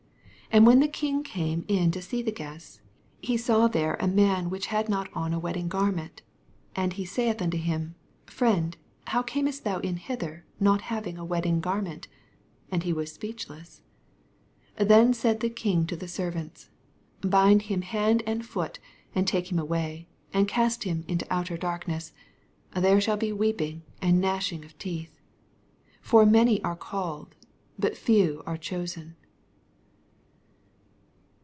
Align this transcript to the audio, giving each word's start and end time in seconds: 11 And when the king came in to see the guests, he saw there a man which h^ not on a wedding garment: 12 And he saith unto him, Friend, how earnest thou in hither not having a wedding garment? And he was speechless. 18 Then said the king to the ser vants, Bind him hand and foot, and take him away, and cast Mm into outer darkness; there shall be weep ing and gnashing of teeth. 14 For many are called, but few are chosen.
11 0.53 0.57
And 0.63 0.67
when 0.67 0.79
the 0.81 0.89
king 0.91 1.23
came 1.23 1.63
in 1.69 1.91
to 1.91 2.01
see 2.01 2.21
the 2.21 2.29
guests, 2.29 2.81
he 3.21 3.37
saw 3.37 3.69
there 3.69 3.93
a 4.01 4.07
man 4.09 4.49
which 4.49 4.67
h^ 4.67 4.89
not 4.89 5.07
on 5.13 5.33
a 5.33 5.39
wedding 5.39 5.69
garment: 5.69 6.21
12 6.73 6.83
And 6.83 6.91
he 6.91 7.05
saith 7.05 7.41
unto 7.41 7.55
him, 7.55 7.95
Friend, 8.25 8.75
how 9.05 9.23
earnest 9.33 9.63
thou 9.63 9.79
in 9.79 9.95
hither 9.95 10.43
not 10.59 10.81
having 10.81 11.17
a 11.17 11.23
wedding 11.23 11.61
garment? 11.61 12.09
And 12.69 12.83
he 12.83 12.91
was 12.91 13.13
speechless. 13.13 13.81
18 14.75 14.87
Then 14.89 15.13
said 15.13 15.39
the 15.39 15.49
king 15.49 15.87
to 15.87 15.95
the 15.95 16.09
ser 16.09 16.31
vants, 16.31 16.67
Bind 17.21 17.61
him 17.63 17.81
hand 17.81 18.21
and 18.27 18.45
foot, 18.45 18.77
and 19.15 19.25
take 19.25 19.53
him 19.53 19.57
away, 19.57 20.09
and 20.33 20.49
cast 20.49 20.81
Mm 20.81 21.07
into 21.07 21.25
outer 21.33 21.55
darkness; 21.55 22.11
there 22.75 22.99
shall 22.99 23.15
be 23.15 23.31
weep 23.31 23.61
ing 23.61 23.83
and 24.01 24.19
gnashing 24.19 24.65
of 24.65 24.77
teeth. 24.77 25.17
14 26.01 26.01
For 26.01 26.25
many 26.29 26.61
are 26.61 26.75
called, 26.75 27.35
but 27.79 27.95
few 27.95 28.43
are 28.45 28.57
chosen. 28.57 29.15